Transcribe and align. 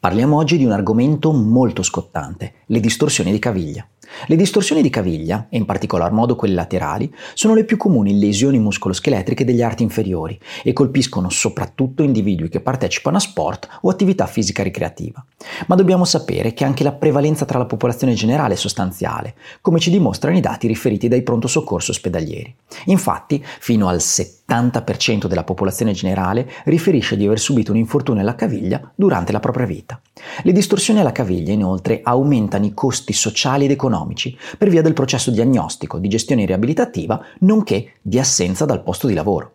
Parliamo 0.00 0.36
oggi 0.36 0.56
di 0.56 0.64
un 0.64 0.70
argomento 0.70 1.32
molto 1.32 1.82
scottante, 1.82 2.62
le 2.66 2.78
distorsioni 2.78 3.32
di 3.32 3.40
caviglia. 3.40 3.84
Le 4.26 4.36
distorsioni 4.36 4.82
di 4.82 4.90
caviglia, 4.90 5.46
e 5.48 5.56
in 5.56 5.64
particolar 5.64 6.12
modo 6.12 6.34
quelle 6.34 6.54
laterali, 6.54 7.12
sono 7.34 7.54
le 7.54 7.64
più 7.64 7.76
comuni 7.76 8.18
lesioni 8.18 8.58
muscoloscheletriche 8.58 9.44
degli 9.44 9.62
arti 9.62 9.82
inferiori 9.82 10.38
e 10.62 10.72
colpiscono 10.72 11.28
soprattutto 11.28 12.02
individui 12.02 12.48
che 12.48 12.60
partecipano 12.60 13.16
a 13.16 13.20
sport 13.20 13.68
o 13.82 13.90
attività 13.90 14.26
fisica 14.26 14.62
ricreativa. 14.62 15.24
Ma 15.66 15.74
dobbiamo 15.74 16.04
sapere 16.04 16.52
che 16.54 16.64
anche 16.64 16.84
la 16.84 16.92
prevalenza 16.92 17.44
tra 17.44 17.58
la 17.58 17.66
popolazione 17.66 18.14
generale 18.14 18.54
è 18.54 18.56
sostanziale, 18.56 19.34
come 19.60 19.78
ci 19.78 19.90
dimostrano 19.90 20.36
i 20.36 20.40
dati 20.40 20.66
riferiti 20.66 21.08
dai 21.08 21.22
pronto 21.22 21.46
soccorso 21.46 21.90
ospedalieri. 21.90 22.54
Infatti, 22.86 23.44
fino 23.60 23.88
al 23.88 23.98
70% 23.98 25.26
della 25.26 25.44
popolazione 25.44 25.92
generale 25.92 26.50
riferisce 26.64 27.16
di 27.16 27.26
aver 27.26 27.38
subito 27.38 27.72
un 27.72 27.78
infortunio 27.78 28.22
alla 28.22 28.34
caviglia 28.34 28.90
durante 28.94 29.32
la 29.32 29.40
propria 29.40 29.66
vita. 29.66 30.00
Le 30.42 30.52
distorsioni 30.52 31.00
alla 31.00 31.12
caviglia, 31.12 31.52
inoltre, 31.52 32.00
aumentano 32.02 32.64
i 32.64 32.74
costi 32.74 33.12
sociali 33.12 33.66
ed 33.66 33.70
economici 33.70 33.96
economici 33.98 34.36
per 34.56 34.68
via 34.68 34.82
del 34.82 34.94
processo 34.94 35.30
diagnostico, 35.30 35.98
di 35.98 36.08
gestione 36.08 36.46
riabilitativa, 36.46 37.20
nonché 37.40 37.94
di 38.00 38.18
assenza 38.18 38.64
dal 38.64 38.82
posto 38.82 39.06
di 39.06 39.14
lavoro. 39.14 39.54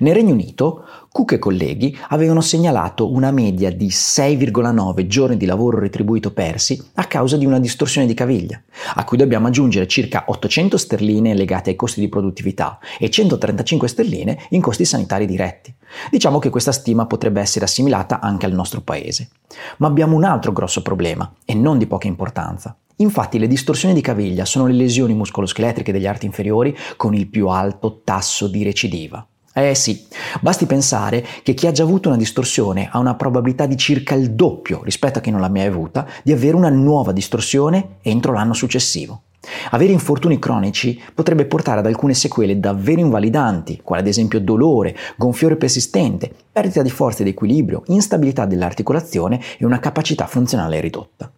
Nel 0.00 0.14
Regno 0.14 0.34
Unito, 0.34 0.84
Cook 1.10 1.32
e 1.32 1.38
colleghi 1.38 1.96
avevano 2.08 2.42
segnalato 2.42 3.10
una 3.10 3.30
media 3.30 3.70
di 3.70 3.86
6,9 3.86 5.06
giorni 5.06 5.38
di 5.38 5.46
lavoro 5.46 5.78
retribuito 5.78 6.30
persi 6.30 6.78
a 6.94 7.06
causa 7.06 7.38
di 7.38 7.46
una 7.46 7.58
distorsione 7.58 8.06
di 8.06 8.12
caviglia, 8.12 8.60
a 8.94 9.04
cui 9.04 9.16
dobbiamo 9.16 9.46
aggiungere 9.46 9.86
circa 9.86 10.24
800 10.26 10.76
sterline 10.76 11.34
legate 11.34 11.70
ai 11.70 11.76
costi 11.76 12.00
di 12.00 12.10
produttività 12.10 12.78
e 12.98 13.08
135 13.08 13.88
sterline 13.88 14.38
in 14.50 14.60
costi 14.60 14.84
sanitari 14.84 15.24
diretti. 15.24 15.74
Diciamo 16.10 16.38
che 16.38 16.50
questa 16.50 16.72
stima 16.72 17.06
potrebbe 17.06 17.40
essere 17.40 17.64
assimilata 17.64 18.20
anche 18.20 18.44
al 18.44 18.52
nostro 18.52 18.82
paese. 18.82 19.30
Ma 19.78 19.86
abbiamo 19.86 20.16
un 20.16 20.24
altro 20.24 20.52
grosso 20.52 20.82
problema, 20.82 21.30
e 21.46 21.54
non 21.54 21.78
di 21.78 21.86
poca 21.86 22.06
importanza. 22.06 22.76
Infatti 23.02 23.40
le 23.40 23.48
distorsioni 23.48 23.94
di 23.94 24.00
caviglia 24.00 24.44
sono 24.44 24.66
le 24.66 24.74
lesioni 24.74 25.12
muscoloscheletriche 25.14 25.90
degli 25.90 26.06
arti 26.06 26.24
inferiori 26.26 26.76
con 26.96 27.14
il 27.14 27.26
più 27.26 27.48
alto 27.48 28.02
tasso 28.04 28.46
di 28.46 28.62
recidiva. 28.62 29.26
Eh 29.54 29.74
sì, 29.74 30.06
basti 30.40 30.66
pensare 30.66 31.26
che 31.42 31.52
chi 31.52 31.66
ha 31.66 31.72
già 31.72 31.82
avuto 31.82 32.08
una 32.08 32.16
distorsione 32.16 32.88
ha 32.90 32.98
una 32.98 33.16
probabilità 33.16 33.66
di 33.66 33.76
circa 33.76 34.14
il 34.14 34.30
doppio 34.30 34.82
rispetto 34.84 35.18
a 35.18 35.20
chi 35.20 35.30
non 35.30 35.40
l'ha 35.40 35.50
mai 35.50 35.66
avuta 35.66 36.06
di 36.22 36.32
avere 36.32 36.56
una 36.56 36.70
nuova 36.70 37.12
distorsione 37.12 37.96
entro 38.02 38.32
l'anno 38.32 38.54
successivo. 38.54 39.24
Avere 39.70 39.92
infortuni 39.92 40.38
cronici 40.38 40.98
potrebbe 41.12 41.46
portare 41.46 41.80
ad 41.80 41.86
alcune 41.86 42.14
sequele 42.14 42.60
davvero 42.60 43.00
invalidanti, 43.00 43.80
quali 43.82 44.02
ad 44.02 44.08
esempio 44.08 44.40
dolore, 44.40 44.96
gonfiore 45.16 45.56
persistente, 45.56 46.32
perdita 46.52 46.82
di 46.82 46.90
forza 46.90 47.22
ed 47.22 47.28
equilibrio, 47.28 47.82
instabilità 47.86 48.46
dell'articolazione 48.46 49.40
e 49.58 49.64
una 49.64 49.80
capacità 49.80 50.26
funzionale 50.26 50.80
ridotta. 50.80 51.30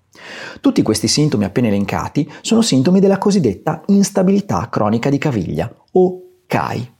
Tutti 0.60 0.82
questi 0.82 1.08
sintomi 1.08 1.44
appena 1.44 1.68
elencati 1.68 2.30
sono 2.40 2.62
sintomi 2.62 3.00
della 3.00 3.18
cosiddetta 3.18 3.82
instabilità 3.86 4.68
cronica 4.68 5.10
di 5.10 5.18
caviglia 5.18 5.72
o 5.92 6.20
CAI. 6.46 6.92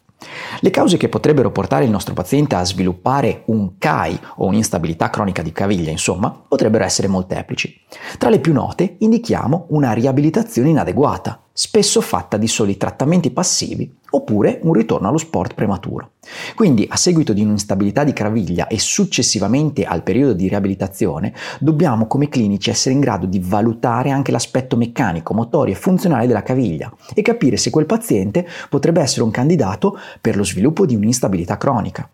Le 0.61 0.71
cause 0.71 0.97
che 0.97 1.09
potrebbero 1.09 1.51
portare 1.51 1.85
il 1.85 1.91
nostro 1.91 2.15
paziente 2.15 2.55
a 2.55 2.65
sviluppare 2.65 3.43
un 3.47 3.77
CAI 3.79 4.19
o 4.37 4.47
un'instabilità 4.47 5.11
cronica 5.11 5.43
di 5.43 5.53
caviglia, 5.53 5.91
insomma, 5.91 6.31
potrebbero 6.31 6.85
essere 6.85 7.09
molteplici. 7.09 7.79
Tra 8.19 8.31
le 8.31 8.41
più 8.41 8.53
note 8.53 8.97
indichiamo 9.01 9.67
una 9.71 9.93
riabilitazione 9.93 10.71
inadeguata, 10.71 11.44
spesso 11.57 12.01
fatta 12.01 12.37
di 12.37 12.49
soli 12.49 12.77
trattamenti 12.77 13.31
passivi 13.31 13.89
oppure 14.11 14.59
un 14.63 14.73
ritorno 14.73 15.09
allo 15.09 15.19
sport 15.19 15.55
prematuro. 15.55 16.11
Quindi, 16.57 16.85
a 16.89 16.97
seguito 16.97 17.33
di 17.33 17.43
un'instabilità 17.43 18.03
di 18.03 18.13
caviglia 18.13 18.67
e 18.67 18.79
successivamente 18.79 19.85
al 19.85 20.03
periodo 20.03 20.33
di 20.33 20.49
riabilitazione, 20.49 21.33
dobbiamo 21.61 22.07
come 22.07 22.29
clinici 22.29 22.71
essere 22.71 22.95
in 22.95 23.01
grado 23.01 23.27
di 23.27 23.41
valutare 23.41 24.11
anche 24.11 24.33
l'aspetto 24.33 24.77
meccanico, 24.77 25.33
motorio 25.33 25.75
e 25.75 25.77
funzionale 25.77 26.27
della 26.27 26.43
caviglia 26.43 26.93
e 27.15 27.23
capire 27.23 27.57
se 27.57 27.71
quel 27.71 27.87
paziente 27.87 28.47
potrebbe 28.69 29.01
essere 29.01 29.23
un 29.23 29.31
candidato 29.31 29.97
per 30.21 30.37
lo 30.37 30.45
sviluppo 30.45 30.87
di 30.87 30.97
un'instabilità 30.97 31.57
cronica. 31.57 32.09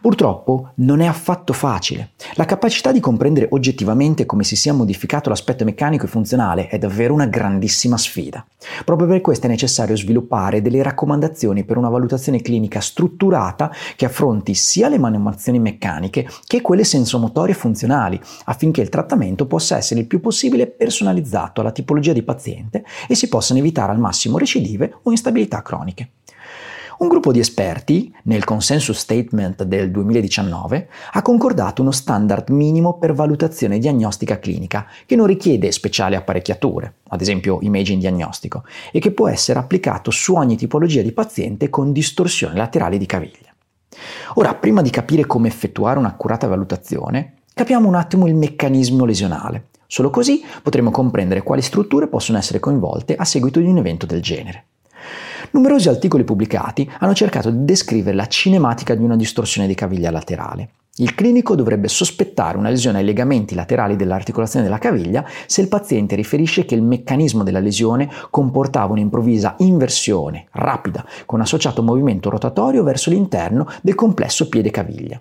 Purtroppo 0.00 0.72
non 0.76 1.00
è 1.00 1.06
affatto 1.06 1.52
facile. 1.52 2.10
La 2.34 2.44
capacità 2.44 2.92
di 2.92 3.00
comprendere 3.00 3.48
oggettivamente 3.50 4.26
come 4.26 4.44
si 4.44 4.56
sia 4.56 4.72
modificato 4.72 5.28
l'aspetto 5.28 5.64
meccanico 5.64 6.06
e 6.06 6.08
funzionale 6.08 6.68
è 6.68 6.78
davvero 6.78 7.14
una 7.14 7.26
grandissima 7.26 7.96
sfida. 7.96 8.44
Proprio 8.84 9.08
per 9.08 9.20
questo 9.20 9.46
è 9.46 9.48
necessario 9.48 9.96
sviluppare 9.96 10.62
delle 10.62 10.82
raccomandazioni 10.82 11.64
per 11.64 11.76
una 11.76 11.88
valutazione 11.88 12.40
clinica 12.40 12.80
strutturata 12.80 13.72
che 13.94 14.04
affronti 14.04 14.54
sia 14.54 14.88
le 14.88 14.98
manumazioni 14.98 15.58
meccaniche 15.58 16.28
che 16.46 16.60
quelle 16.60 16.84
sensomotorie 16.84 17.54
funzionali, 17.54 18.20
affinché 18.44 18.80
il 18.80 18.88
trattamento 18.88 19.46
possa 19.46 19.76
essere 19.76 20.00
il 20.00 20.06
più 20.06 20.20
possibile 20.20 20.66
personalizzato 20.66 21.60
alla 21.60 21.72
tipologia 21.72 22.12
di 22.12 22.22
paziente 22.22 22.84
e 23.08 23.14
si 23.14 23.28
possano 23.28 23.58
evitare 23.58 23.92
al 23.92 23.98
massimo 23.98 24.38
recidive 24.38 24.98
o 25.02 25.10
instabilità 25.10 25.62
croniche. 25.62 26.10
Un 26.98 27.08
gruppo 27.08 27.30
di 27.30 27.40
esperti, 27.40 28.10
nel 28.22 28.44
consensus 28.44 28.96
statement 28.96 29.64
del 29.64 29.90
2019, 29.90 30.88
ha 31.12 31.20
concordato 31.20 31.82
uno 31.82 31.90
standard 31.90 32.48
minimo 32.48 32.96
per 32.96 33.12
valutazione 33.12 33.78
diagnostica 33.78 34.38
clinica 34.38 34.86
che 35.04 35.14
non 35.14 35.26
richiede 35.26 35.72
speciali 35.72 36.14
apparecchiature, 36.14 36.94
ad 37.08 37.20
esempio 37.20 37.58
imaging 37.60 38.00
diagnostico, 38.00 38.64
e 38.92 38.98
che 38.98 39.10
può 39.10 39.28
essere 39.28 39.58
applicato 39.58 40.10
su 40.10 40.36
ogni 40.36 40.56
tipologia 40.56 41.02
di 41.02 41.12
paziente 41.12 41.68
con 41.68 41.92
distorsione 41.92 42.56
laterale 42.56 42.96
di 42.96 43.04
caviglia. 43.04 43.54
Ora, 44.34 44.54
prima 44.54 44.80
di 44.80 44.88
capire 44.88 45.26
come 45.26 45.48
effettuare 45.48 45.98
un'accurata 45.98 46.46
valutazione, 46.46 47.34
capiamo 47.52 47.88
un 47.88 47.94
attimo 47.94 48.26
il 48.26 48.34
meccanismo 48.34 49.04
lesionale. 49.04 49.66
Solo 49.86 50.08
così 50.08 50.42
potremo 50.62 50.90
comprendere 50.90 51.42
quali 51.42 51.60
strutture 51.60 52.08
possono 52.08 52.38
essere 52.38 52.58
coinvolte 52.58 53.16
a 53.16 53.24
seguito 53.26 53.60
di 53.60 53.66
un 53.66 53.76
evento 53.76 54.06
del 54.06 54.22
genere. 54.22 54.64
Numerosi 55.52 55.88
articoli 55.88 56.24
pubblicati 56.24 56.90
hanno 56.98 57.14
cercato 57.14 57.50
di 57.50 57.64
descrivere 57.64 58.16
la 58.16 58.26
cinematica 58.26 58.94
di 58.94 59.02
una 59.02 59.16
distorsione 59.16 59.66
di 59.66 59.74
caviglia 59.74 60.10
laterale. 60.10 60.70
Il 60.98 61.14
clinico 61.14 61.54
dovrebbe 61.54 61.88
sospettare 61.88 62.56
una 62.56 62.70
lesione 62.70 62.98
ai 62.98 63.04
legamenti 63.04 63.54
laterali 63.54 63.96
dell'articolazione 63.96 64.64
della 64.64 64.78
caviglia 64.78 65.26
se 65.44 65.60
il 65.60 65.68
paziente 65.68 66.16
riferisce 66.16 66.64
che 66.64 66.74
il 66.74 66.82
meccanismo 66.82 67.42
della 67.42 67.58
lesione 67.58 68.10
comportava 68.30 68.92
un'improvvisa 68.92 69.56
inversione 69.58 70.46
rapida 70.52 71.04
con 71.26 71.42
associato 71.42 71.82
movimento 71.82 72.30
rotatorio 72.30 72.82
verso 72.82 73.10
l'interno 73.10 73.68
del 73.82 73.94
complesso 73.94 74.48
piede-caviglia. 74.48 75.20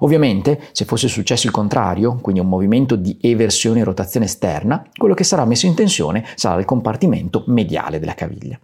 Ovviamente, 0.00 0.58
se 0.72 0.84
fosse 0.84 1.06
successo 1.06 1.46
il 1.46 1.52
contrario, 1.52 2.18
quindi 2.20 2.40
un 2.40 2.48
movimento 2.48 2.96
di 2.96 3.16
eversione 3.20 3.78
e 3.78 3.84
rotazione 3.84 4.26
esterna, 4.26 4.84
quello 4.92 5.14
che 5.14 5.22
sarà 5.22 5.44
messo 5.44 5.66
in 5.66 5.76
tensione 5.76 6.24
sarà 6.34 6.58
il 6.58 6.64
compartimento 6.64 7.44
mediale 7.46 8.00
della 8.00 8.14
caviglia. 8.14 8.58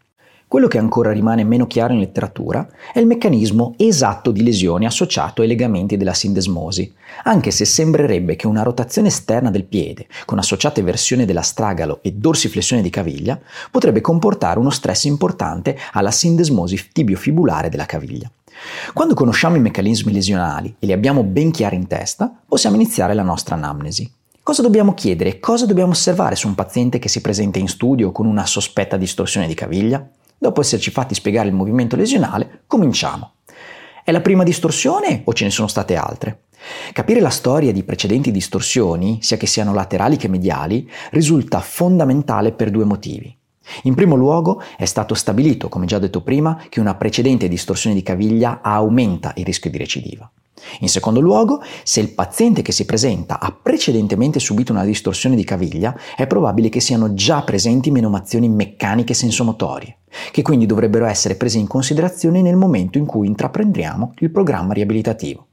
Quello 0.48 0.66
che 0.66 0.78
ancora 0.78 1.12
rimane 1.12 1.44
meno 1.44 1.66
chiaro 1.66 1.92
in 1.92 1.98
letteratura 1.98 2.66
è 2.94 3.00
il 3.00 3.06
meccanismo 3.06 3.74
esatto 3.76 4.30
di 4.30 4.42
lesione 4.42 4.86
associato 4.86 5.42
ai 5.42 5.46
legamenti 5.46 5.98
della 5.98 6.14
sindesmosi, 6.14 6.90
anche 7.24 7.50
se 7.50 7.66
sembrerebbe 7.66 8.34
che 8.34 8.46
una 8.46 8.62
rotazione 8.62 9.08
esterna 9.08 9.50
del 9.50 9.66
piede, 9.66 10.06
con 10.24 10.38
associata 10.38 10.82
versione 10.82 11.26
dell'astragalo 11.26 11.98
e 12.00 12.12
dorsiflessione 12.12 12.80
di 12.80 12.88
caviglia, 12.88 13.38
potrebbe 13.70 14.00
comportare 14.00 14.58
uno 14.58 14.70
stress 14.70 15.04
importante 15.04 15.76
alla 15.92 16.10
sindesmosi 16.10 16.92
tibiofibulare 16.92 17.68
della 17.68 17.84
caviglia. 17.84 18.30
Quando 18.94 19.12
conosciamo 19.12 19.56
i 19.56 19.60
meccanismi 19.60 20.14
lesionali 20.14 20.76
e 20.78 20.86
li 20.86 20.92
abbiamo 20.92 21.24
ben 21.24 21.50
chiari 21.50 21.76
in 21.76 21.86
testa, 21.86 22.34
possiamo 22.48 22.76
iniziare 22.76 23.12
la 23.12 23.22
nostra 23.22 23.54
anamnesi. 23.54 24.10
Cosa 24.42 24.62
dobbiamo 24.62 24.94
chiedere? 24.94 25.40
Cosa 25.40 25.66
dobbiamo 25.66 25.90
osservare 25.90 26.36
su 26.36 26.48
un 26.48 26.54
paziente 26.54 26.98
che 26.98 27.10
si 27.10 27.20
presenta 27.20 27.58
in 27.58 27.68
studio 27.68 28.12
con 28.12 28.24
una 28.24 28.46
sospetta 28.46 28.96
distorsione 28.96 29.46
di 29.46 29.52
caviglia? 29.52 30.08
Dopo 30.38 30.60
esserci 30.60 30.92
fatti 30.92 31.14
spiegare 31.14 31.48
il 31.48 31.54
movimento 31.54 31.96
lesionale, 31.96 32.62
cominciamo. 32.68 33.32
È 34.04 34.12
la 34.12 34.20
prima 34.20 34.44
distorsione 34.44 35.22
o 35.24 35.32
ce 35.32 35.44
ne 35.44 35.50
sono 35.50 35.66
state 35.66 35.96
altre? 35.96 36.44
Capire 36.92 37.20
la 37.20 37.28
storia 37.28 37.72
di 37.72 37.82
precedenti 37.82 38.30
distorsioni, 38.30 39.18
sia 39.20 39.36
che 39.36 39.46
siano 39.46 39.74
laterali 39.74 40.16
che 40.16 40.28
mediali, 40.28 40.88
risulta 41.10 41.60
fondamentale 41.60 42.52
per 42.52 42.70
due 42.70 42.84
motivi. 42.84 43.36
In 43.82 43.94
primo 43.94 44.14
luogo 44.14 44.62
è 44.76 44.84
stato 44.84 45.14
stabilito, 45.14 45.68
come 45.68 45.86
già 45.86 45.98
detto 45.98 46.22
prima, 46.22 46.62
che 46.68 46.80
una 46.80 46.94
precedente 46.94 47.48
distorsione 47.48 47.96
di 47.96 48.02
caviglia 48.02 48.60
aumenta 48.62 49.32
il 49.36 49.44
rischio 49.44 49.70
di 49.70 49.78
recidiva. 49.78 50.30
In 50.80 50.88
secondo 50.88 51.20
luogo, 51.20 51.62
se 51.82 52.00
il 52.00 52.12
paziente 52.14 52.62
che 52.62 52.72
si 52.72 52.84
presenta 52.84 53.40
ha 53.40 53.52
precedentemente 53.52 54.38
subito 54.38 54.72
una 54.72 54.84
distorsione 54.84 55.36
di 55.36 55.44
caviglia, 55.44 55.96
è 56.16 56.26
probabile 56.26 56.68
che 56.68 56.80
siano 56.80 57.14
già 57.14 57.42
presenti 57.42 57.90
menomazioni 57.90 58.48
meccaniche 58.48 59.14
sensomotorie, 59.14 59.98
che 60.30 60.42
quindi 60.42 60.66
dovrebbero 60.66 61.06
essere 61.06 61.36
prese 61.36 61.58
in 61.58 61.66
considerazione 61.66 62.42
nel 62.42 62.56
momento 62.56 62.98
in 62.98 63.06
cui 63.06 63.26
intraprendiamo 63.26 64.14
il 64.18 64.30
programma 64.30 64.72
riabilitativo. 64.72 65.46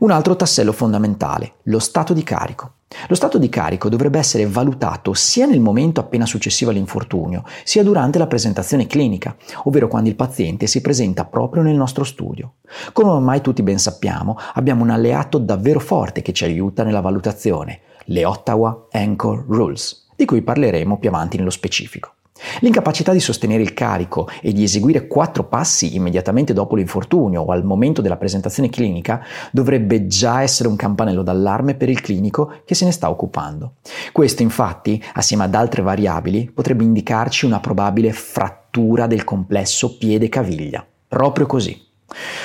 Un 0.00 0.10
altro 0.10 0.36
tassello 0.36 0.72
fondamentale, 0.72 1.54
lo 1.64 1.78
stato 1.78 2.12
di 2.12 2.22
carico. 2.22 2.74
Lo 3.08 3.14
stato 3.14 3.38
di 3.38 3.48
carico 3.50 3.88
dovrebbe 3.88 4.18
essere 4.18 4.46
valutato 4.46 5.12
sia 5.12 5.46
nel 5.46 5.60
momento 5.60 6.00
appena 6.00 6.24
successivo 6.24 6.70
all'infortunio, 6.70 7.44
sia 7.62 7.82
durante 7.82 8.18
la 8.18 8.26
presentazione 8.26 8.86
clinica, 8.86 9.36
ovvero 9.64 9.88
quando 9.88 10.08
il 10.08 10.16
paziente 10.16 10.66
si 10.66 10.80
presenta 10.80 11.24
proprio 11.24 11.62
nel 11.62 11.76
nostro 11.76 12.04
studio. 12.04 12.54
Come 12.92 13.10
ormai 13.10 13.40
tutti 13.40 13.62
ben 13.62 13.78
sappiamo, 13.78 14.38
abbiamo 14.54 14.82
un 14.82 14.90
alleato 14.90 15.38
davvero 15.38 15.80
forte 15.80 16.22
che 16.22 16.32
ci 16.32 16.44
aiuta 16.44 16.82
nella 16.82 17.00
valutazione, 17.00 17.80
le 18.04 18.24
Ottawa 18.24 18.86
Ankle 18.90 19.44
Rules, 19.46 20.08
di 20.16 20.24
cui 20.24 20.42
parleremo 20.42 20.98
più 20.98 21.10
avanti 21.10 21.36
nello 21.36 21.50
specifico. 21.50 22.12
L'incapacità 22.60 23.12
di 23.12 23.20
sostenere 23.20 23.62
il 23.62 23.74
carico 23.74 24.28
e 24.40 24.52
di 24.52 24.62
eseguire 24.62 25.06
quattro 25.06 25.44
passi 25.44 25.94
immediatamente 25.94 26.52
dopo 26.52 26.76
l'infortunio 26.76 27.42
o 27.42 27.52
al 27.52 27.64
momento 27.64 28.00
della 28.00 28.16
presentazione 28.16 28.68
clinica 28.68 29.22
dovrebbe 29.50 30.06
già 30.06 30.42
essere 30.42 30.68
un 30.68 30.76
campanello 30.76 31.22
d'allarme 31.22 31.74
per 31.74 31.88
il 31.88 32.00
clinico 32.00 32.60
che 32.64 32.74
se 32.74 32.84
ne 32.84 32.92
sta 32.92 33.10
occupando. 33.10 33.74
Questo 34.12 34.42
infatti, 34.42 35.02
assieme 35.14 35.44
ad 35.44 35.54
altre 35.54 35.82
variabili, 35.82 36.50
potrebbe 36.52 36.84
indicarci 36.84 37.46
una 37.46 37.60
probabile 37.60 38.12
frattura 38.12 39.06
del 39.06 39.24
complesso 39.24 39.96
piede-caviglia. 39.96 40.84
Proprio 41.08 41.46
così. 41.46 41.86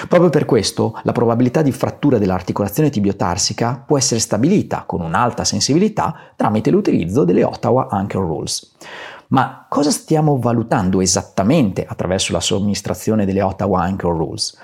Proprio 0.10 0.30
per 0.30 0.44
questo 0.44 1.00
la 1.04 1.13
probabilità 1.13 1.62
di 1.62 1.72
frattura 1.72 2.18
dell'articolazione 2.18 2.89
tibiotarsica 2.89 3.81
può 3.86 3.98
essere 3.98 4.19
stabilita 4.19 4.84
con 4.86 5.00
un'alta 5.00 5.46
sensibilità 5.46 6.34
tramite 6.36 6.69
l'utilizzo 6.69 7.24
delle 7.24 7.46
Ottawa 7.46 7.88
Ankle 7.89 8.22
Rules. 8.22 8.74
Ma 9.33 9.65
cosa 9.68 9.89
stiamo 9.89 10.38
valutando 10.38 11.01
esattamente 11.01 11.85
attraverso 11.88 12.33
la 12.33 12.39
somministrazione 12.39 13.25
delle 13.25 13.41
Ottawa 13.41 13.81
Ankle 13.81 14.12
Rules? 14.12 14.56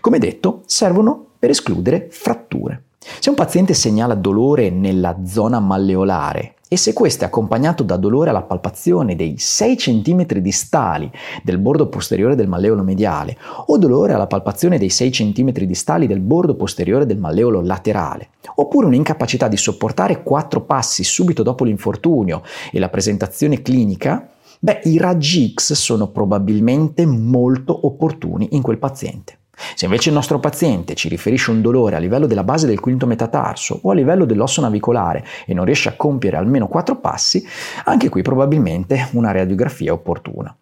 Come 0.00 0.18
detto, 0.18 0.62
servono 0.64 1.26
per 1.38 1.50
escludere 1.50 2.08
fratture. 2.10 2.84
Se 3.20 3.28
un 3.28 3.34
paziente 3.36 3.74
segnala 3.74 4.14
dolore 4.14 4.70
nella 4.70 5.18
zona 5.26 5.60
malleolare 5.60 6.53
e 6.68 6.76
se 6.76 6.92
questo 6.92 7.24
è 7.24 7.26
accompagnato 7.26 7.82
da 7.82 7.96
dolore 7.96 8.30
alla 8.30 8.42
palpazione 8.42 9.16
dei 9.16 9.36
6 9.38 9.76
cm 9.76 10.24
distali 10.38 11.10
del 11.42 11.58
bordo 11.58 11.88
posteriore 11.88 12.34
del 12.34 12.48
malleolo 12.48 12.82
mediale 12.82 13.36
o 13.66 13.76
dolore 13.78 14.14
alla 14.14 14.26
palpazione 14.26 14.78
dei 14.78 14.88
6 14.88 15.10
cm 15.10 15.52
distali 15.64 16.06
del 16.06 16.20
bordo 16.20 16.54
posteriore 16.54 17.06
del 17.06 17.18
malleolo 17.18 17.60
laterale, 17.60 18.30
oppure 18.56 18.86
un'incapacità 18.86 19.46
di 19.48 19.56
sopportare 19.56 20.22
4 20.22 20.62
passi 20.62 21.04
subito 21.04 21.42
dopo 21.42 21.64
l'infortunio 21.64 22.42
e 22.72 22.78
la 22.78 22.88
presentazione 22.88 23.62
clinica, 23.62 24.30
beh, 24.58 24.80
i 24.84 24.98
raggi 24.98 25.52
X 25.52 25.74
sono 25.74 26.08
probabilmente 26.08 27.04
molto 27.04 27.86
opportuni 27.86 28.48
in 28.52 28.62
quel 28.62 28.78
paziente. 28.78 29.38
Se 29.74 29.84
invece 29.84 30.08
il 30.08 30.14
nostro 30.14 30.38
paziente 30.40 30.94
ci 30.94 31.08
riferisce 31.08 31.50
un 31.50 31.60
dolore 31.60 31.96
a 31.96 31.98
livello 31.98 32.26
della 32.26 32.44
base 32.44 32.66
del 32.66 32.80
quinto 32.80 33.06
metatarso 33.06 33.78
o 33.82 33.90
a 33.90 33.94
livello 33.94 34.24
dell'osso 34.24 34.60
navicolare 34.60 35.24
e 35.46 35.54
non 35.54 35.64
riesce 35.64 35.88
a 35.88 35.96
compiere 35.96 36.36
almeno 36.36 36.68
quattro 36.68 36.96
passi, 36.96 37.44
anche 37.84 38.08
qui 38.08 38.22
probabilmente 38.22 39.08
una 39.12 39.32
radiografia 39.32 39.90
è 39.90 39.92
opportuna. 39.92 40.54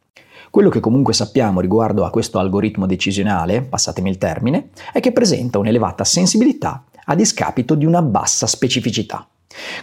Quello 0.50 0.68
che 0.68 0.80
comunque 0.80 1.14
sappiamo 1.14 1.60
riguardo 1.60 2.04
a 2.04 2.10
questo 2.10 2.38
algoritmo 2.38 2.84
decisionale, 2.84 3.62
passatemi 3.62 4.10
il 4.10 4.18
termine, 4.18 4.68
è 4.92 5.00
che 5.00 5.12
presenta 5.12 5.58
un'elevata 5.58 6.04
sensibilità 6.04 6.84
a 7.06 7.14
discapito 7.14 7.74
di 7.74 7.86
una 7.86 8.02
bassa 8.02 8.46
specificità. 8.46 9.26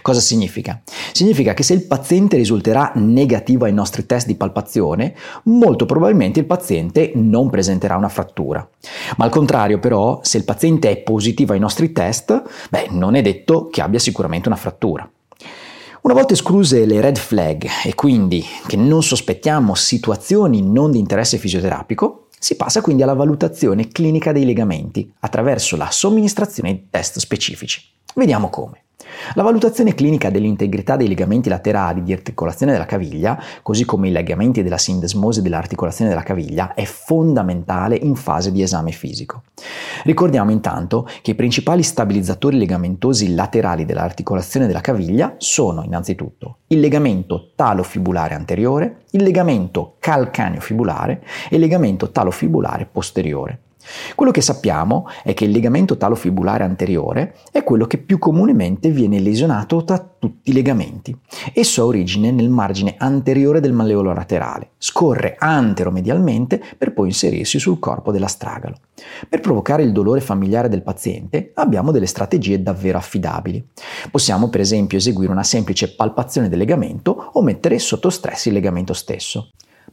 Cosa 0.02 0.20
significa? 0.20 0.82
Significa 1.12 1.54
che 1.54 1.62
se 1.62 1.74
il 1.74 1.86
paziente 1.86 2.36
risulterà 2.36 2.92
negativo 2.96 3.64
ai 3.64 3.72
nostri 3.72 4.06
test 4.06 4.26
di 4.26 4.36
palpazione, 4.36 5.14
molto 5.44 5.86
probabilmente 5.86 6.40
il 6.40 6.46
paziente 6.46 7.12
non 7.14 7.50
presenterà 7.50 7.96
una 7.96 8.08
frattura. 8.08 8.68
Ma 9.16 9.24
al 9.24 9.30
contrario 9.30 9.78
però, 9.78 10.20
se 10.22 10.38
il 10.38 10.44
paziente 10.44 10.90
è 10.90 10.96
positivo 10.98 11.52
ai 11.52 11.58
nostri 11.58 11.92
test, 11.92 12.42
beh, 12.70 12.88
non 12.90 13.14
è 13.14 13.22
detto 13.22 13.68
che 13.68 13.82
abbia 13.82 13.98
sicuramente 13.98 14.48
una 14.48 14.56
frattura. 14.56 15.08
Una 16.02 16.14
volta 16.14 16.32
escluse 16.32 16.86
le 16.86 17.00
red 17.02 17.18
flag 17.18 17.68
e 17.84 17.94
quindi 17.94 18.42
che 18.66 18.76
non 18.76 19.02
sospettiamo 19.02 19.74
situazioni 19.74 20.62
non 20.62 20.90
di 20.90 20.98
interesse 20.98 21.36
fisioterapico, 21.36 22.28
si 22.38 22.56
passa 22.56 22.80
quindi 22.80 23.02
alla 23.02 23.12
valutazione 23.12 23.88
clinica 23.88 24.32
dei 24.32 24.46
legamenti 24.46 25.12
attraverso 25.20 25.76
la 25.76 25.90
somministrazione 25.90 26.72
di 26.72 26.86
test 26.88 27.18
specifici. 27.18 27.82
Vediamo 28.14 28.48
come. 28.48 28.84
La 29.34 29.42
valutazione 29.42 29.94
clinica 29.94 30.30
dell'integrità 30.30 30.96
dei 30.96 31.08
legamenti 31.08 31.48
laterali 31.48 32.02
di 32.02 32.12
articolazione 32.12 32.72
della 32.72 32.86
caviglia, 32.86 33.40
così 33.62 33.84
come 33.84 34.08
i 34.08 34.12
legamenti 34.12 34.62
della 34.62 34.78
sindesmose 34.78 35.42
dell'articolazione 35.42 36.10
della 36.10 36.22
caviglia, 36.22 36.74
è 36.74 36.84
fondamentale 36.84 37.96
in 37.96 38.14
fase 38.14 38.52
di 38.52 38.62
esame 38.62 38.92
fisico. 38.92 39.42
Ricordiamo 40.04 40.50
intanto 40.50 41.08
che 41.22 41.32
i 41.32 41.34
principali 41.34 41.82
stabilizzatori 41.82 42.58
legamentosi 42.58 43.34
laterali 43.34 43.84
dell'articolazione 43.84 44.66
della 44.66 44.80
caviglia 44.80 45.34
sono 45.38 45.82
innanzitutto 45.82 46.58
il 46.68 46.80
legamento 46.80 47.52
talofibulare 47.56 48.34
anteriore, 48.34 49.02
il 49.10 49.22
legamento 49.22 49.96
calcaneo 49.98 50.60
fibulare 50.60 51.22
e 51.48 51.56
il 51.56 51.60
legamento 51.60 52.10
talofibulare 52.10 52.86
posteriore. 52.90 53.58
Quello 54.14 54.30
che 54.30 54.40
sappiamo 54.40 55.08
è 55.22 55.34
che 55.34 55.44
il 55.44 55.50
legamento 55.50 55.96
talofibulare 55.96 56.64
anteriore 56.64 57.36
è 57.50 57.64
quello 57.64 57.86
che 57.86 57.98
più 57.98 58.18
comunemente 58.18 58.90
viene 58.90 59.20
lesionato 59.20 59.84
tra 59.84 59.98
tutti 59.98 60.50
i 60.50 60.52
legamenti. 60.52 61.16
Esso 61.54 61.82
ha 61.82 61.86
origine 61.86 62.30
nel 62.30 62.50
margine 62.50 62.94
anteriore 62.98 63.60
del 63.60 63.72
malleolo 63.72 64.12
laterale, 64.12 64.70
scorre 64.78 65.36
anteromedialmente 65.38 66.62
per 66.76 66.92
poi 66.92 67.08
inserirsi 67.08 67.58
sul 67.58 67.78
corpo 67.78 68.12
dell'astragalo. 68.12 68.76
Per 69.28 69.40
provocare 69.40 69.82
il 69.82 69.92
dolore 69.92 70.20
familiare 70.20 70.68
del 70.68 70.82
paziente 70.82 71.52
abbiamo 71.54 71.90
delle 71.90 72.06
strategie 72.06 72.62
davvero 72.62 72.98
affidabili. 72.98 73.64
Possiamo 74.10 74.48
per 74.48 74.60
esempio 74.60 74.98
eseguire 74.98 75.32
una 75.32 75.42
semplice 75.42 75.94
palpazione 75.94 76.48
del 76.48 76.58
legamento 76.58 77.30
o 77.32 77.42
mettere 77.42 77.78
sotto 77.78 78.10
stress 78.10 78.46
il 78.46 78.52
legamento 78.52 78.92
stesso. 78.92 79.50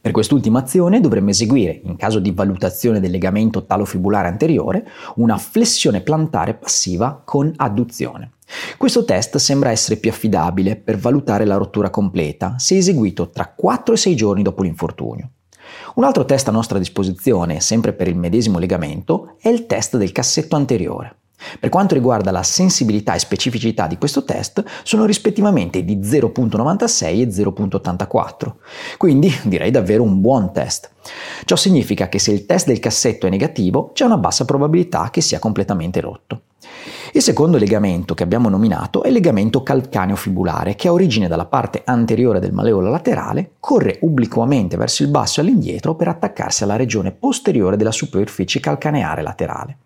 Per 0.08 0.16
quest'ultima 0.16 0.60
azione 0.60 1.02
dovremmo 1.02 1.28
eseguire, 1.28 1.82
in 1.84 1.96
caso 1.96 2.18
di 2.18 2.30
valutazione 2.30 2.98
del 2.98 3.10
legamento 3.10 3.66
talofibulare 3.66 4.26
anteriore, 4.26 4.88
una 5.16 5.36
flessione 5.36 6.00
plantare 6.00 6.54
passiva 6.54 7.20
con 7.22 7.52
adduzione. 7.54 8.32
Questo 8.78 9.04
test 9.04 9.36
sembra 9.36 9.70
essere 9.70 9.96
più 9.96 10.08
affidabile 10.08 10.76
per 10.76 10.96
valutare 10.96 11.44
la 11.44 11.56
rottura 11.56 11.90
completa 11.90 12.54
se 12.56 12.78
eseguito 12.78 13.28
tra 13.28 13.52
4 13.54 13.92
e 13.92 13.96
6 13.98 14.16
giorni 14.16 14.42
dopo 14.42 14.62
l'infortunio. 14.62 15.28
Un 15.96 16.04
altro 16.04 16.24
test 16.24 16.48
a 16.48 16.52
nostra 16.52 16.78
disposizione, 16.78 17.60
sempre 17.60 17.92
per 17.92 18.08
il 18.08 18.16
medesimo 18.16 18.58
legamento, 18.58 19.34
è 19.38 19.50
il 19.50 19.66
test 19.66 19.98
del 19.98 20.12
cassetto 20.12 20.56
anteriore. 20.56 21.16
Per 21.60 21.70
quanto 21.70 21.94
riguarda 21.94 22.30
la 22.30 22.42
sensibilità 22.42 23.14
e 23.14 23.18
specificità 23.18 23.86
di 23.86 23.96
questo 23.96 24.24
test, 24.24 24.64
sono 24.82 25.04
rispettivamente 25.04 25.84
di 25.84 25.96
0.96 25.98 27.20
e 27.20 27.28
0.84, 27.28 28.52
quindi 28.96 29.32
direi 29.44 29.70
davvero 29.70 30.02
un 30.02 30.20
buon 30.20 30.52
test. 30.52 30.90
Ciò 31.44 31.56
significa 31.56 32.08
che 32.08 32.18
se 32.18 32.32
il 32.32 32.44
test 32.44 32.66
del 32.66 32.80
cassetto 32.80 33.26
è 33.26 33.30
negativo, 33.30 33.92
c'è 33.92 34.04
una 34.04 34.18
bassa 34.18 34.44
probabilità 34.44 35.10
che 35.10 35.20
sia 35.20 35.38
completamente 35.38 36.00
rotto. 36.00 36.42
Il 37.12 37.22
secondo 37.22 37.56
legamento 37.56 38.14
che 38.14 38.22
abbiamo 38.22 38.50
nominato 38.50 39.02
è 39.02 39.08
il 39.08 39.14
legamento 39.14 39.62
calcaneo-fibulare, 39.62 40.74
che 40.74 40.88
ha 40.88 40.92
origine 40.92 41.28
dalla 41.28 41.46
parte 41.46 41.82
anteriore 41.84 42.40
del 42.40 42.52
maleolo 42.52 42.90
laterale, 42.90 43.52
corre 43.60 43.98
obliquamente 44.02 44.76
verso 44.76 45.02
il 45.02 45.08
basso 45.08 45.40
e 45.40 45.44
all'indietro 45.44 45.94
per 45.94 46.08
attaccarsi 46.08 46.64
alla 46.64 46.76
regione 46.76 47.12
posteriore 47.12 47.76
della 47.76 47.92
superficie 47.92 48.60
calcaneare 48.60 49.22
laterale. 49.22 49.78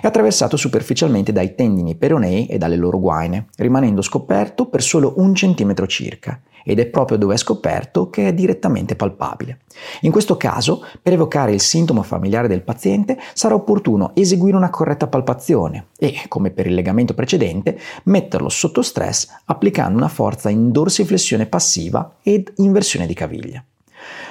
È 0.00 0.06
attraversato 0.06 0.56
superficialmente 0.56 1.32
dai 1.32 1.54
tendini 1.54 1.96
peronei 1.96 2.46
e 2.46 2.58
dalle 2.58 2.76
loro 2.76 2.98
guaine, 2.98 3.46
rimanendo 3.56 4.02
scoperto 4.02 4.66
per 4.66 4.82
solo 4.82 5.14
un 5.16 5.34
centimetro 5.34 5.86
circa, 5.86 6.40
ed 6.64 6.80
è 6.80 6.86
proprio 6.86 7.16
dove 7.16 7.34
è 7.34 7.38
scoperto 7.38 8.10
che 8.10 8.26
è 8.26 8.34
direttamente 8.34 8.96
palpabile. 8.96 9.60
In 10.00 10.10
questo 10.10 10.36
caso, 10.36 10.84
per 11.00 11.12
evocare 11.12 11.52
il 11.52 11.60
sintomo 11.60 12.02
familiare 12.02 12.48
del 12.48 12.62
paziente, 12.62 13.16
sarà 13.34 13.54
opportuno 13.54 14.10
eseguire 14.14 14.56
una 14.56 14.70
corretta 14.70 15.06
palpazione 15.06 15.86
e, 15.96 16.22
come 16.26 16.50
per 16.50 16.66
il 16.66 16.74
legamento 16.74 17.14
precedente, 17.14 17.78
metterlo 18.04 18.48
sotto 18.48 18.82
stress 18.82 19.28
applicando 19.44 19.96
una 19.96 20.08
forza 20.08 20.50
in 20.50 20.72
dorsiflessione 20.72 21.46
passiva 21.46 22.16
ed 22.22 22.52
inversione 22.56 23.06
di 23.06 23.14
caviglia. 23.14 23.64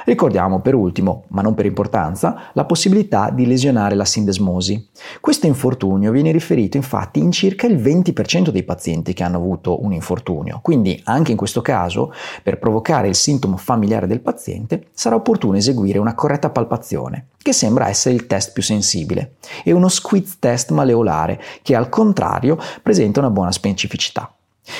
Ricordiamo 0.05 0.59
per 0.59 0.75
ultimo, 0.75 1.23
ma 1.29 1.41
non 1.41 1.55
per 1.55 1.65
importanza, 1.65 2.49
la 2.53 2.65
possibilità 2.65 3.29
di 3.31 3.45
lesionare 3.45 3.95
la 3.95 4.05
sindesmosi. 4.05 4.89
Questo 5.19 5.47
infortunio 5.47 6.11
viene 6.11 6.31
riferito 6.31 6.77
infatti 6.77 7.19
in 7.19 7.31
circa 7.31 7.67
il 7.67 7.77
20% 7.77 8.49
dei 8.49 8.63
pazienti 8.63 9.13
che 9.13 9.23
hanno 9.23 9.37
avuto 9.37 9.83
un 9.83 9.93
infortunio, 9.93 10.59
quindi 10.61 11.01
anche 11.05 11.31
in 11.31 11.37
questo 11.37 11.61
caso, 11.61 12.13
per 12.43 12.59
provocare 12.59 13.07
il 13.07 13.15
sintomo 13.15 13.57
familiare 13.57 14.07
del 14.07 14.21
paziente, 14.21 14.87
sarà 14.93 15.15
opportuno 15.15 15.57
eseguire 15.57 15.99
una 15.99 16.13
corretta 16.13 16.49
palpazione, 16.49 17.27
che 17.41 17.53
sembra 17.53 17.87
essere 17.87 18.15
il 18.15 18.27
test 18.27 18.53
più 18.53 18.61
sensibile, 18.61 19.35
e 19.63 19.71
uno 19.71 19.87
squeeze 19.87 20.35
test 20.39 20.71
maleolare, 20.71 21.41
che 21.61 21.75
al 21.75 21.89
contrario 21.89 22.57
presenta 22.81 23.19
una 23.19 23.31
buona 23.31 23.51
specificità. 23.51 24.31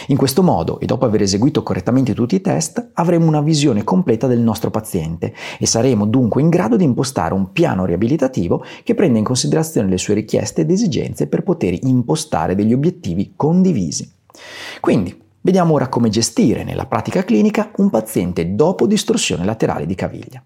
In 0.08 0.18
questo 0.18 0.42
modo, 0.44 0.80
e 0.80 0.86
dopo 0.86 1.06
aver 1.06 1.22
eseguito 1.22 1.63
correttamente 1.63 2.13
tutti 2.13 2.36
i 2.36 2.42
test, 2.42 2.92
avremo 2.94 3.27
una 3.27 3.42
visione 3.42 3.84
completa 3.84 4.27
del 4.27 4.39
nostro 4.39 4.72
paziente 4.72 5.34
e 5.60 5.65
saremo 5.65 6.06
dunque 6.06 6.42
in 6.42 6.50
grado 6.50 6.75
di 6.75 6.84
impostare 6.84 7.34
un 7.34 7.51
piano 7.51 7.86
riabilitativo 7.86 8.63
che 8.84 8.96
prenda 8.96 9.20
in 9.20 9.24
considerazione 9.24 9.89
le 9.89 9.98
sue 9.98 10.15
richieste 10.15 10.62
ed 10.62 10.72
esigenze 10.72 11.27
per 11.27 11.44
poter 11.44 11.77
impostare 11.84 12.56
degli 12.56 12.74
obiettivi 12.74 13.34
condivisi. 13.36 14.12
Quindi, 14.80 15.15
vediamo 15.42 15.74
ora 15.74 15.88
come 15.88 16.10
gestire 16.10 16.63
nella 16.63 16.86
pratica 16.86 17.24
clinica 17.24 17.72
un 17.77 17.89
paziente 17.89 18.56
dopo 18.56 18.88
distorsione 18.88 19.46
laterale 19.46 19.86
di 19.86 19.96
caviglia. 19.96 20.44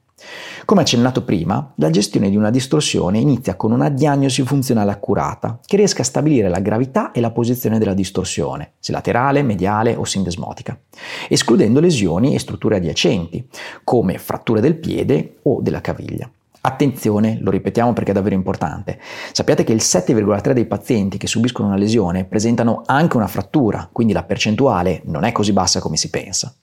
Come 0.66 0.82
accennato 0.82 1.24
prima, 1.24 1.74
la 1.76 1.90
gestione 1.90 2.30
di 2.30 2.36
una 2.36 2.50
distorsione 2.50 3.20
inizia 3.20 3.56
con 3.56 3.72
una 3.72 3.90
diagnosi 3.90 4.44
funzionale 4.44 4.92
accurata, 4.92 5.60
che 5.66 5.78
riesca 5.78 6.02
a 6.02 6.06
stabilire 6.06 6.50
la 6.50 6.60
gravità 6.60 7.12
e 7.12 7.20
la 7.22 7.32
posizione 7.32 7.80
della 7.80 7.94
distorsione, 7.94 8.74
se 8.80 8.92
laterale, 8.92 9.44
mediale 9.44 9.96
o 9.96 10.06
sindesmotica, 10.06 10.80
escludendo 11.28 11.80
lesioni 11.80 12.36
e 12.36 12.40
strutture 12.40 12.78
adiacenti, 12.78 13.48
come 13.84 14.18
fratture 14.18 14.62
del 14.62 14.78
piede 14.78 15.38
o 15.44 15.62
della 15.62 15.82
caviglia. 15.82 16.30
Attenzione, 16.62 17.38
lo 17.42 17.52
ripetiamo 17.52 17.94
perché 17.94 18.12
è 18.12 18.14
davvero 18.14 18.36
importante. 18.36 19.00
Sappiate 19.32 19.64
che 19.64 19.72
il 19.72 19.80
7,3 19.82 20.52
dei 20.52 20.66
pazienti 20.66 21.18
che 21.18 21.28
subiscono 21.28 21.70
una 21.70 21.78
lesione 21.78 22.26
presentano 22.26 22.84
anche 22.86 23.16
una 23.16 23.28
frattura, 23.28 23.88
quindi 23.92 24.12
la 24.12 24.24
percentuale 24.24 25.02
non 25.06 25.24
è 25.24 25.32
così 25.32 25.54
bassa 25.54 25.80
come 25.80 25.96
si 25.96 26.10
pensa. 26.10 26.54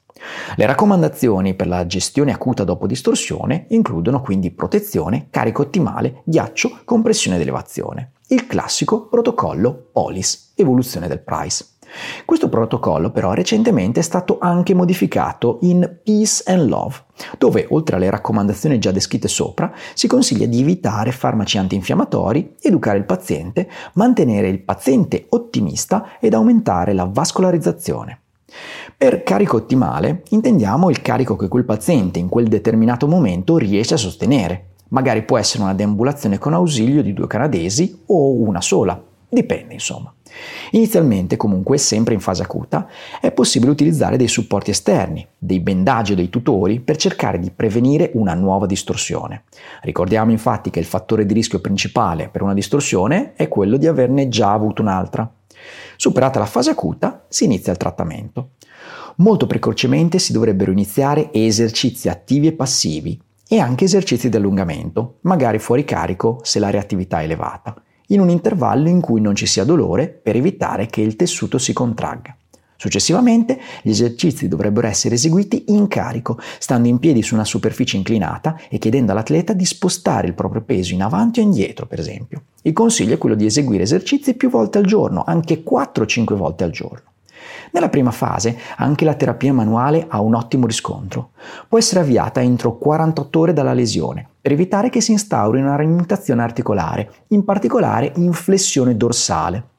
Le 0.57 0.67
raccomandazioni 0.67 1.55
per 1.55 1.67
la 1.67 1.87
gestione 1.87 2.33
acuta 2.33 2.65
dopo 2.65 2.87
distorsione 2.87 3.67
includono 3.69 4.21
quindi 4.21 4.51
protezione, 4.51 5.29
carico 5.31 5.63
ottimale, 5.63 6.23
ghiaccio, 6.25 6.81
compressione 6.85 7.37
ed 7.37 7.43
elevazione. 7.43 8.13
Il 8.29 8.47
classico 8.47 9.07
protocollo 9.07 9.89
POLIS, 9.93 10.53
evoluzione 10.57 11.07
del 11.09 11.21
price. 11.21 11.76
Questo 12.25 12.49
protocollo 12.49 13.11
però 13.11 13.33
recentemente 13.33 14.01
è 14.01 14.03
stato 14.03 14.39
anche 14.41 14.75
modificato 14.75 15.59
in 15.63 15.99
Peace 16.03 16.43
and 16.47 16.69
Love, 16.69 17.05
dove 17.39 17.67
oltre 17.71 17.97
alle 17.97 18.11
raccomandazioni 18.11 18.79
già 18.79 18.91
descritte 18.91 19.29
sopra 19.29 19.73
si 19.95 20.07
consiglia 20.07 20.47
di 20.47 20.61
evitare 20.61 21.13
farmaci 21.13 21.59
antinfiammatori, 21.59 22.57
educare 22.61 22.99
il 22.99 23.05
paziente, 23.05 23.69
mantenere 23.95 24.49
il 24.49 24.61
paziente 24.61 25.27
ottimista 25.31 26.19
ed 26.21 26.35
aumentare 26.35 26.93
la 26.93 27.09
vascolarizzazione. 27.11 28.21
Per 28.97 29.23
carico 29.23 29.57
ottimale 29.57 30.23
intendiamo 30.31 30.89
il 30.89 31.03
carico 31.03 31.37
che 31.37 31.49
quel 31.49 31.65
paziente 31.65 32.19
in 32.19 32.29
quel 32.29 32.49
determinato 32.49 33.07
momento 33.07 33.59
riesce 33.59 33.95
a 33.95 33.99
sostenere. 33.99 34.71
Magari 34.89 35.25
può 35.25 35.37
essere 35.37 35.65
una 35.65 35.75
deambulazione 35.75 36.39
con 36.39 36.55
ausilio 36.55 37.03
di 37.03 37.13
due 37.13 37.27
canadesi 37.27 38.03
o 38.07 38.41
una 38.41 38.61
sola, 38.61 39.03
dipende 39.29 39.75
insomma. 39.75 40.16
Inizialmente, 40.73 41.37
comunque, 41.37 41.79
sempre 41.79 42.15
in 42.15 42.21
fase 42.21 42.43
acuta, 42.43 42.89
è 43.21 43.31
possibile 43.31 43.71
utilizzare 43.71 44.17
dei 44.17 44.29
supporti 44.29 44.71
esterni, 44.71 45.27
dei 45.39 45.61
bendaggi 45.61 46.13
o 46.13 46.17
dei 46.17 46.29
tutori 46.29 46.81
per 46.81 46.97
cercare 46.97 47.39
di 47.39 47.51
prevenire 47.51 48.11
una 48.15 48.35
nuova 48.35 48.67
distorsione. 48.67 49.45
Ricordiamo 49.83 50.31
infatti 50.31 50.71
che 50.71 50.81
il 50.81 50.85
fattore 50.85 51.27
di 51.27 51.35
rischio 51.35 51.61
principale 51.61 52.29
per 52.29 52.43
una 52.43 52.55
distorsione 52.55 53.35
è 53.35 53.49
quello 53.49 53.77
di 53.77 53.87
averne 53.87 54.29
già 54.29 54.53
avuto 54.53 54.83
un'altra. 54.83 55.31
Superata 55.97 56.39
la 56.39 56.47
fase 56.47 56.71
acuta, 56.71 57.25
si 57.29 57.45
inizia 57.45 57.73
il 57.73 57.79
trattamento. 57.79 58.51
Molto 59.17 59.47
precocemente 59.47 60.19
si 60.19 60.33
dovrebbero 60.33 60.71
iniziare 60.71 61.33
esercizi 61.33 62.09
attivi 62.09 62.49
e 62.49 62.53
passivi 62.53 63.19
e 63.49 63.59
anche 63.61 63.85
esercizi 63.85 64.29
di 64.29 64.37
allungamento, 64.37 65.19
magari 65.23 65.59
fuori 65.59 65.85
carico 65.85 66.41
se 66.43 66.59
la 66.59 66.69
reattività 66.69 67.21
è 67.21 67.25
elevata, 67.25 67.75
in 68.09 68.21
un 68.21 68.31
intervallo 68.31 68.89
in 68.89 69.01
cui 69.01 69.21
non 69.21 69.35
ci 69.35 69.47
sia 69.47 69.65
dolore 69.65 70.09
per 70.09 70.37
evitare 70.37 70.87
che 70.87 71.01
il 71.01 71.17
tessuto 71.17 71.59
si 71.59 71.73
contragga. 71.73 72.37
Successivamente 72.79 73.59
gli 73.83 73.89
esercizi 73.89 74.49
dovrebbero 74.49 74.87
essere 74.87 75.15
eseguiti 75.15 75.65
in 75.69 75.89
carico, 75.89 76.39
stando 76.59 76.89
in 76.89 76.99
piedi 76.99 77.23
su 77.23 77.35
una 77.35 77.45
superficie 77.45 77.97
inclinata 77.97 78.61
e 78.69 78.79
chiedendo 78.79 79.13
all'atleta 79.13 79.55
di 79.55 79.65
spostare 79.65 80.27
il 80.27 80.35
proprio 80.35 80.61
peso 80.61 80.93
in 80.93 81.03
avanti 81.03 81.41
o 81.41 81.43
indietro, 81.43 81.87
per 81.87 81.99
esempio. 81.99 82.43
Il 82.63 82.75
consiglio 82.75 83.15
è 83.15 83.19
quello 83.19 83.35
di 83.35 83.47
eseguire 83.47 83.85
esercizi 83.85 84.35
più 84.35 84.51
volte 84.51 84.79
al 84.79 84.85
giorno, 84.85 85.25
anche 85.27 85.63
4-5 85.65 86.35
volte 86.35 86.65
al 86.65 86.71
giorno. 86.71 87.13
Nella 87.73 87.89
prima 87.89 88.11
fase 88.11 88.59
anche 88.77 89.05
la 89.05 89.15
terapia 89.15 89.53
manuale 89.53 90.07
ha 90.09 90.21
un 90.21 90.35
ottimo 90.35 90.67
riscontro. 90.67 91.31
Può 91.69 91.79
essere 91.79 92.01
avviata 92.01 92.43
entro 92.43 92.77
48 92.77 93.39
ore 93.39 93.53
dalla 93.53 93.73
lesione 93.73 94.29
per 94.47 94.55
evitare 94.55 94.91
che 94.91 95.01
si 95.01 95.11
instauri 95.11 95.61
una 95.61 95.77
limitazione 95.77 96.41
articolare, 96.41 97.11
in 97.31 97.45
particolare 97.45 98.13
in 98.15 98.33
flessione 98.33 98.97
dorsale. 98.97 99.71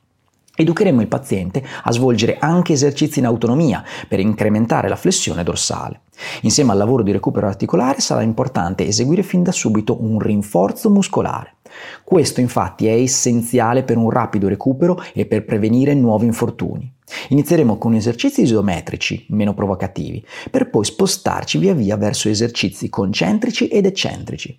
Educheremo 0.57 0.99
il 0.99 1.07
paziente 1.07 1.63
a 1.83 1.89
svolgere 1.93 2.35
anche 2.37 2.73
esercizi 2.73 3.19
in 3.19 3.25
autonomia 3.27 3.81
per 4.09 4.19
incrementare 4.19 4.89
la 4.89 4.97
flessione 4.97 5.43
dorsale. 5.43 6.01
Insieme 6.41 6.73
al 6.73 6.79
lavoro 6.79 7.01
di 7.01 7.13
recupero 7.13 7.47
articolare 7.47 8.01
sarà 8.01 8.23
importante 8.23 8.85
eseguire 8.85 9.23
fin 9.23 9.41
da 9.41 9.53
subito 9.53 10.03
un 10.03 10.19
rinforzo 10.19 10.89
muscolare. 10.89 11.59
Questo 12.03 12.41
infatti 12.41 12.87
è 12.87 12.91
essenziale 12.91 13.83
per 13.83 13.95
un 13.95 14.09
rapido 14.09 14.49
recupero 14.49 15.01
e 15.13 15.25
per 15.25 15.45
prevenire 15.45 15.93
nuovi 15.93 16.25
infortuni. 16.25 16.93
Inizieremo 17.29 17.77
con 17.77 17.93
esercizi 17.93 18.41
isometrici, 18.41 19.25
meno 19.29 19.53
provocativi, 19.53 20.25
per 20.49 20.69
poi 20.69 20.85
spostarci 20.85 21.57
via 21.57 21.73
via 21.73 21.97
verso 21.97 22.29
esercizi 22.29 22.89
concentrici 22.89 23.67
ed 23.67 23.85
eccentrici. 23.85 24.57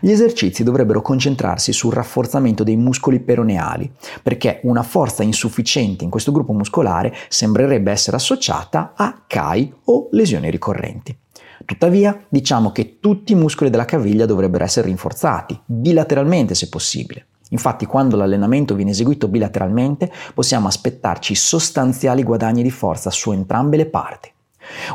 Gli 0.00 0.10
esercizi 0.10 0.64
dovrebbero 0.64 1.02
concentrarsi 1.02 1.72
sul 1.72 1.92
rafforzamento 1.92 2.64
dei 2.64 2.76
muscoli 2.76 3.20
peroneali, 3.20 3.90
perché 4.22 4.60
una 4.64 4.82
forza 4.82 5.22
insufficiente 5.22 6.04
in 6.04 6.10
questo 6.10 6.32
gruppo 6.32 6.52
muscolare 6.52 7.14
sembrerebbe 7.28 7.90
essere 7.90 8.16
associata 8.16 8.92
a 8.96 9.22
CAI 9.26 9.72
o 9.84 10.08
lesioni 10.12 10.50
ricorrenti. 10.50 11.16
Tuttavia, 11.64 12.24
diciamo 12.28 12.72
che 12.72 12.98
tutti 13.00 13.32
i 13.32 13.36
muscoli 13.36 13.70
della 13.70 13.84
caviglia 13.84 14.26
dovrebbero 14.26 14.64
essere 14.64 14.88
rinforzati, 14.88 15.58
bilateralmente 15.64 16.54
se 16.54 16.68
possibile. 16.68 17.26
Infatti, 17.52 17.86
quando 17.86 18.16
l'allenamento 18.16 18.74
viene 18.74 18.90
eseguito 18.90 19.28
bilateralmente, 19.28 20.10
possiamo 20.34 20.68
aspettarci 20.68 21.34
sostanziali 21.34 22.22
guadagni 22.22 22.62
di 22.62 22.70
forza 22.70 23.10
su 23.10 23.32
entrambe 23.32 23.76
le 23.76 23.86
parti. 23.86 24.30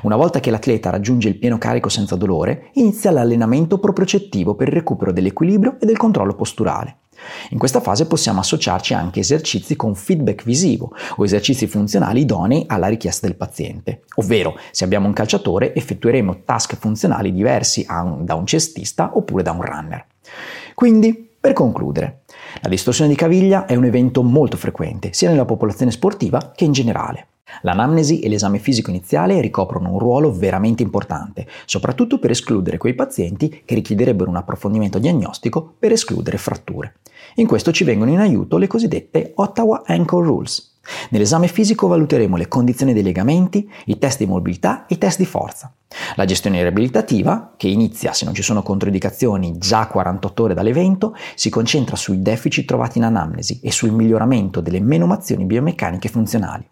Una 0.04 0.16
volta 0.16 0.40
che 0.40 0.50
l'atleta 0.50 0.90
raggiunge 0.90 1.28
il 1.28 1.38
pieno 1.38 1.58
carico 1.58 1.90
senza 1.90 2.16
dolore, 2.16 2.70
inizia 2.74 3.12
l'allenamento 3.12 3.80
propriocettivo 3.80 4.56
per 4.56 4.70
il 4.70 4.74
recupero 4.74 5.12
dell'equilibrio 5.12 5.78
e 5.80 5.86
del 5.86 5.98
controllo 5.98 6.36
posturale. 6.36 6.98
In 7.50 7.58
questa 7.58 7.82
fase 7.82 8.06
possiamo 8.06 8.40
associarci 8.40 8.94
anche 8.94 9.20
esercizi 9.20 9.76
con 9.76 9.96
feedback 9.96 10.44
visivo 10.44 10.94
o 11.16 11.26
esercizi 11.26 11.68
funzionali 11.68 12.22
idonei 12.22 12.64
alla 12.68 12.88
richiesta 12.88 13.28
del 13.28 13.36
paziente, 13.36 14.04
ovvero 14.16 14.58
se 14.72 14.84
abbiamo 14.84 15.08
un 15.08 15.14
calciatore 15.14 15.74
effettueremo 15.74 16.44
task 16.46 16.78
funzionali 16.78 17.34
diversi 17.34 17.86
da 17.86 18.36
un 18.36 18.46
cestista 18.46 19.12
oppure 19.14 19.44
da 19.44 19.52
un 19.52 19.62
runner. 19.62 20.06
Quindi, 20.74 21.27
per 21.40 21.54
concludere, 21.54 22.24
la 22.62 22.70
distorsione 22.70 23.10
di 23.10 23.16
caviglia 23.16 23.66
è 23.66 23.76
un 23.76 23.86
evento 23.86 24.24
molto 24.24 24.58
frequente 24.58 25.14
sia 25.14 25.30
nella 25.30 25.46
popolazione 25.46 25.92
sportiva 25.92 26.52
che 26.56 26.66
in 26.66 26.72
generale. 26.72 27.28
L'anamnesi 27.62 28.20
e 28.20 28.30
l'esame 28.30 28.60
fisico 28.60 28.90
iniziale 28.90 29.42
ricoprono 29.42 29.92
un 29.92 30.00
ruolo 30.00 30.32
veramente 30.32 30.84
importante, 30.84 31.48
soprattutto 31.66 32.20
per 32.20 32.32
escludere 32.32 32.78
quei 32.78 32.94
pazienti 32.94 33.62
che 33.66 33.76
richiederebbero 33.76 34.30
un 34.30 34.36
approfondimento 34.36 35.00
diagnostico 35.00 35.76
per 35.78 35.92
escludere 35.92 36.38
fratture. 36.38 36.96
In 37.36 37.48
questo 37.48 37.72
ci 37.72 37.84
vengono 37.84 38.12
in 38.12 38.20
aiuto 38.20 38.58
le 38.58 38.68
cosiddette 38.68 39.32
Ottawa 39.36 39.84
Ankle 39.86 40.24
Rules. 40.24 40.76
Nell'esame 41.10 41.48
fisico 41.48 41.88
valuteremo 41.88 42.38
le 42.38 42.48
condizioni 42.48 42.94
dei 42.94 43.04
legamenti, 43.04 43.70
i 43.86 43.98
test 43.98 44.20
di 44.20 44.26
mobilità 44.26 44.86
e 44.86 44.96
i 44.96 44.98
test 44.98 45.18
di 45.18 45.26
forza. 45.26 45.74
La 46.16 46.26
gestione 46.26 46.62
riabilitativa, 46.62 47.54
che 47.58 47.68
inizia 47.68 48.14
se 48.14 48.24
non 48.26 48.34
ci 48.34 48.42
sono 48.42 48.64
controindicazioni 48.64 49.58
già 49.58 49.88
48 49.88 50.44
ore 50.44 50.54
dall'evento, 50.54 51.16
si 51.36 51.50
concentra 51.50 51.96
sui 51.96 52.22
deficit 52.22 52.66
trovati 52.66 53.00
in 53.00 53.04
anamnesi 53.04 53.60
e 53.62 53.72
sul 53.72 53.92
miglioramento 53.92 54.62
delle 54.62 54.80
menomazioni 54.80 55.44
biomeccaniche 55.44 56.08
funzionali. 56.08 56.66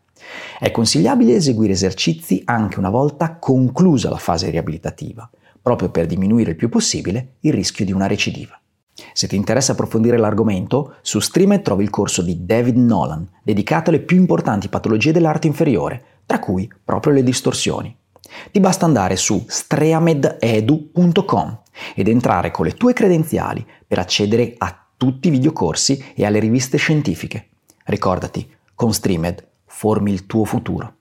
È 0.59 0.71
consigliabile 0.71 1.35
eseguire 1.35 1.73
esercizi 1.73 2.41
anche 2.45 2.79
una 2.79 2.89
volta 2.89 3.37
conclusa 3.37 4.09
la 4.09 4.17
fase 4.17 4.49
riabilitativa, 4.49 5.29
proprio 5.61 5.89
per 5.89 6.05
diminuire 6.05 6.51
il 6.51 6.55
più 6.55 6.69
possibile 6.69 7.35
il 7.41 7.53
rischio 7.53 7.85
di 7.85 7.91
una 7.91 8.07
recidiva. 8.07 8.59
Se 9.11 9.27
ti 9.27 9.35
interessa 9.35 9.73
approfondire 9.73 10.17
l'argomento, 10.17 10.95
su 11.01 11.19
Streamed 11.19 11.61
trovi 11.61 11.83
il 11.83 11.89
corso 11.89 12.21
di 12.21 12.45
David 12.45 12.77
Nolan, 12.77 13.29
dedicato 13.43 13.89
alle 13.89 13.99
più 13.99 14.15
importanti 14.17 14.69
patologie 14.69 15.11
dell'arte 15.11 15.47
inferiore, 15.47 16.03
tra 16.25 16.39
cui 16.39 16.71
proprio 16.83 17.13
le 17.13 17.23
distorsioni. 17.23 17.95
Ti 18.51 18.59
basta 18.59 18.85
andare 18.85 19.17
su 19.17 19.45
streamededu.com 19.47 21.59
ed 21.93 22.07
entrare 22.07 22.49
con 22.51 22.65
le 22.65 22.73
tue 22.73 22.93
credenziali 22.93 23.63
per 23.85 23.99
accedere 23.99 24.55
a 24.57 24.87
tutti 24.97 25.27
i 25.27 25.31
videocorsi 25.31 26.13
e 26.15 26.25
alle 26.25 26.39
riviste 26.39 26.77
scientifiche. 26.77 27.49
Ricordati, 27.85 28.49
con 28.73 28.93
Streamed 28.93 29.45
formi 29.77 30.13
il 30.13 30.25
tuo 30.25 30.45
futuro. 30.45 30.94